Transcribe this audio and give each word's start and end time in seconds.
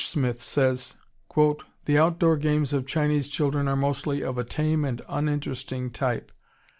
Smith 0.03 0.41
says: 0.41 0.95
"The 1.85 1.95
outdoor 1.95 2.35
games 2.37 2.73
of 2.73 2.87
Chinese 2.87 3.29
children 3.29 3.67
are 3.67 3.75
mostly 3.75 4.23
of 4.23 4.35
a 4.39 4.43
tame 4.43 4.83
and 4.83 4.99
uninteresting 5.07 5.91
type. 5.91 6.31